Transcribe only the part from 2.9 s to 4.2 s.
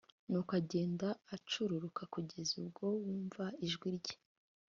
wumva ijwi rye